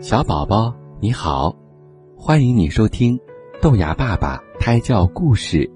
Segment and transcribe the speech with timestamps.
[0.00, 1.56] 小宝宝你好，
[2.16, 3.18] 欢迎你收听
[3.62, 5.70] 豆芽爸爸胎教故事。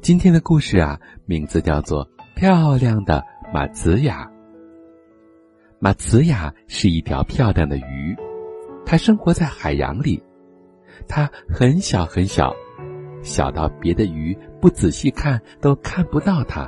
[0.00, 2.06] 今天的故事啊，名字叫做
[2.36, 4.24] 《漂亮的马子雅》。
[5.80, 8.16] 马子雅是一条漂亮的鱼，
[8.86, 10.22] 它生活在海洋里。
[11.08, 12.54] 它很小很小，
[13.22, 16.66] 小到别的鱼不仔细看都看不到它，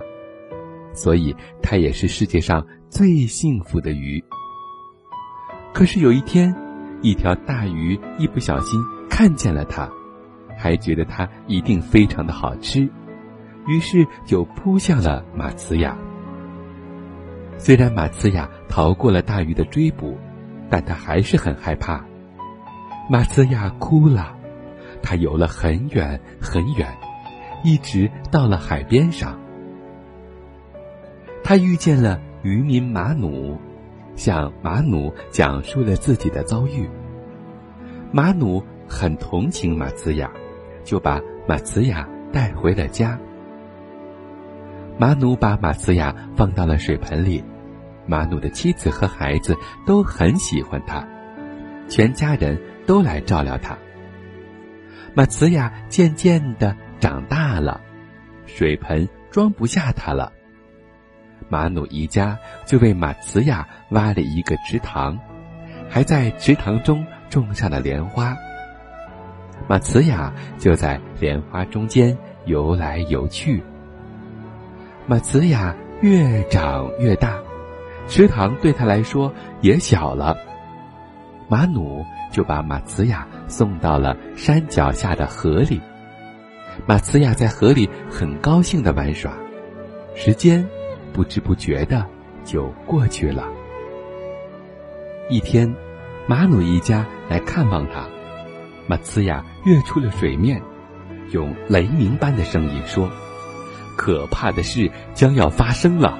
[0.93, 4.23] 所以它也是世界上最幸福的鱼。
[5.73, 6.55] 可是有一天，
[7.03, 9.89] 一条大鱼一不小心看见了它，
[10.57, 12.89] 还觉得它一定非常的好吃，
[13.67, 15.97] 于是就扑向了马茨雅。
[17.59, 20.17] 虽然马茨雅逃过了大鱼的追捕，
[20.71, 22.05] 但他还是很害怕。
[23.11, 24.37] 马茨雅哭了，
[25.03, 26.87] 他游了很远很远，
[27.63, 29.39] 一直到了海边上。
[31.43, 33.59] 他遇见了渔民马努。
[34.19, 36.91] 向马努讲述了自己的遭遇。
[38.11, 40.31] 马努很同情马茨雅，
[40.83, 43.19] 就把马茨雅带回了家。
[44.99, 47.45] 马努把马茨雅放到了水盆里，
[48.07, 51.07] 马努的妻子和孩子都很喜欢他，
[51.89, 53.79] 全家人都来照料他。
[55.15, 57.81] 马茨雅渐渐的长大了，
[58.47, 60.33] 水盆装不下他了。
[61.49, 65.19] 马努一家就为马茨雅挖了一个池塘，
[65.89, 68.37] 还在池塘中种上了莲花。
[69.67, 73.63] 马茨雅就在莲花中间游来游去。
[75.07, 77.39] 马茨雅越长越大，
[78.09, 80.37] 池塘对他来说也小了。
[81.49, 85.81] 马努就把马茨雅送到了山脚下的河里。
[86.87, 89.33] 马茨雅在河里很高兴的玩耍，
[90.15, 90.65] 时间。
[91.13, 92.05] 不知不觉的
[92.45, 93.45] 就过去了。
[95.31, 95.75] 一天，
[96.27, 98.07] 马努一家来看望他，
[98.87, 100.63] 马茨亚跃出了水面，
[101.33, 103.11] 用雷鸣般的声音说
[103.97, 106.19] ：“可怕的事将要发生了，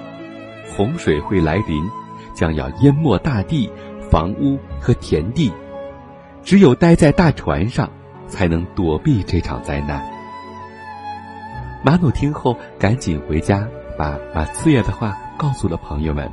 [0.77, 1.83] 洪水会来临，
[2.35, 3.71] 将要淹没大地、
[4.11, 5.51] 房屋和田地。
[6.43, 7.91] 只有待在大船上，
[8.27, 10.05] 才能躲避这场灾难。”
[11.83, 13.67] 马努听后，赶紧回家。
[13.99, 16.31] 把马茨亚的话告诉了朋友们，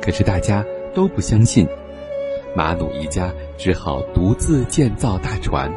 [0.00, 0.64] 可是大家
[0.94, 1.68] 都不相信，
[2.56, 5.70] 马努一家只好独自建造大船。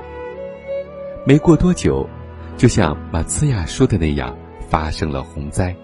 [1.28, 2.08] 没过多久，
[2.56, 4.34] 就像马茨亚说的那样，
[4.70, 5.76] 发生了洪灾。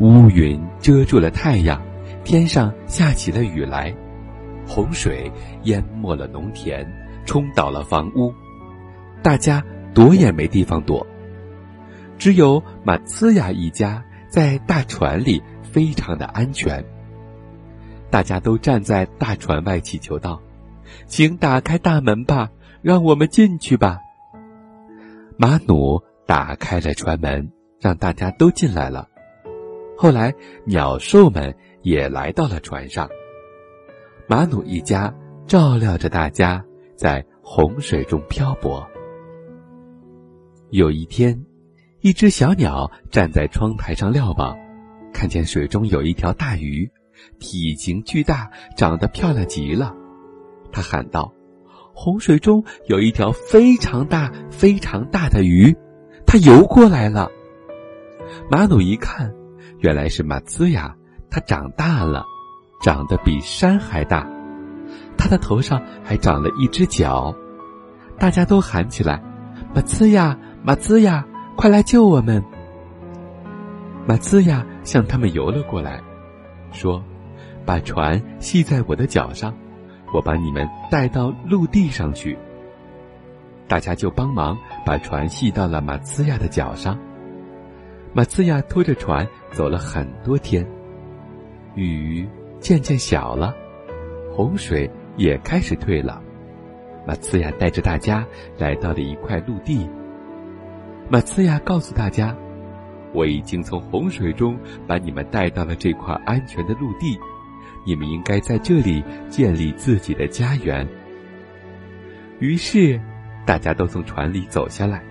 [0.00, 1.82] 乌云遮住了太阳，
[2.24, 3.94] 天上下起了雨来，
[4.66, 5.32] 洪水
[5.62, 6.86] 淹没了农田，
[7.24, 8.30] 冲倒了房屋，
[9.22, 11.06] 大家躲也没地方躲。
[12.18, 16.84] 只有马茨雅一家在大船里非常的安全。
[18.10, 20.42] 大家都站在大船外祈求道
[21.06, 22.50] ：“请打开大门吧，
[22.82, 24.00] 让我们进去吧。”
[25.38, 29.08] 马努打开了船门，让大家都进来了。
[29.96, 30.34] 后来，
[30.64, 33.08] 鸟兽们也来到了船上。
[34.26, 35.14] 马努一家
[35.46, 36.64] 照料着大家，
[36.96, 38.86] 在洪水中漂泊。
[40.70, 41.47] 有一天。
[42.00, 44.56] 一只小鸟站在窗台上瞭望，
[45.12, 46.88] 看见水中有一条大鱼，
[47.40, 49.92] 体型巨大，长得漂亮极了。
[50.70, 51.32] 它喊道
[51.92, 55.76] ：“洪水中有一条非常大、非常大的鱼，
[56.24, 57.28] 它游过来了。”
[58.48, 59.34] 马努一看，
[59.80, 60.94] 原来是马兹亚，
[61.28, 62.24] 它长大了，
[62.80, 64.24] 长得比山还大，
[65.16, 67.34] 它的头上还长了一只脚。
[68.20, 69.20] 大家都喊起来
[69.74, 71.26] ：“马兹亚，马兹亚！”
[71.58, 72.40] 快来救我们！
[74.06, 76.00] 马兹亚向他们游了过来，
[76.70, 77.02] 说
[77.66, 79.52] ：“把船系在我的脚上，
[80.14, 82.38] 我把你们带到陆地上去。”
[83.66, 84.56] 大家就帮忙
[84.86, 86.96] 把船系到了马兹亚的脚上。
[88.12, 90.64] 马兹亚拖着船走了很多天，
[91.74, 92.24] 雨
[92.60, 93.52] 渐渐小了，
[94.32, 96.22] 洪水也开始退了。
[97.04, 98.24] 马兹亚带着大家
[98.56, 99.90] 来到了一块陆地。
[101.10, 102.36] 马茨亚告诉大家
[103.14, 107.18] ：“我已经从洪水中把你们带到了这块安全的陆地，
[107.86, 110.86] 你们应该在这里建立自己的家园。”
[112.40, 113.00] 于是，
[113.46, 115.02] 大家都从船里走下来。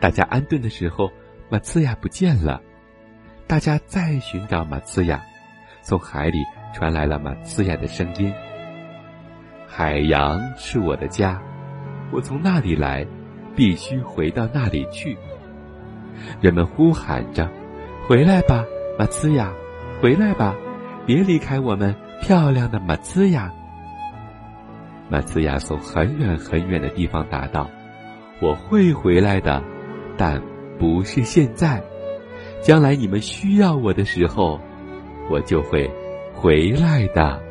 [0.00, 1.12] 大家安顿的时候，
[1.48, 2.60] 马茨亚不见了。
[3.46, 5.22] 大家再寻找马茨亚，
[5.82, 6.38] 从海里
[6.74, 8.32] 传来了马茨亚的声音
[9.68, 11.40] ：“海洋是我的家，
[12.10, 13.06] 我从那里来。”
[13.54, 15.16] 必须回到那里去。
[16.40, 17.50] 人们呼喊着
[18.08, 18.64] ：“回来吧，
[18.98, 19.52] 马兹亚！
[20.00, 20.54] 回来吧，
[21.06, 23.52] 别离开我们漂亮的马兹亚！”
[25.08, 27.68] 马茨亚从很远很远的地方答道
[28.40, 29.62] ：“我会回来的，
[30.16, 30.40] 但
[30.78, 31.82] 不是现在。
[32.62, 34.58] 将来你们需要我的时候，
[35.28, 35.90] 我就会
[36.32, 37.42] 回来的。”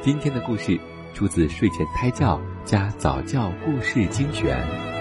[0.00, 0.78] 今天的故事
[1.14, 4.93] 出自睡前胎教加早教故事精选。